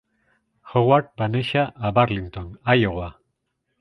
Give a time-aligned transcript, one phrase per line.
[0.69, 3.11] Howard va néixer a Burlington, Iowa.